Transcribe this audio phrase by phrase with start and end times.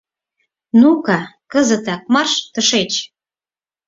[0.79, 1.19] —Ну-ка,
[1.51, 2.91] кызытак марш тышеч!